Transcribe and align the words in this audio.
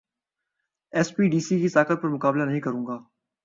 S 0.93 1.15
P, 1.15 1.29
D 1.29 1.39
C 1.39 1.59
کی 1.59 1.69
طاقت 1.69 2.01
پر 2.01 2.09
مقابلہ 2.09 2.43
نہیں 2.43 2.59
کروں 2.59 2.85
گا 2.87 2.97